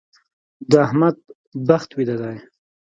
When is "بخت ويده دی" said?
1.67-2.37